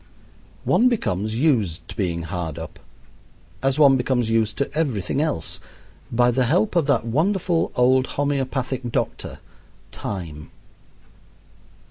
[0.63, 2.79] One becomes used to being hard up,
[3.61, 5.59] as one becomes used to everything else,
[6.11, 9.37] by the help of that wonderful old homeopathic doctor,
[9.91, 10.49] Time.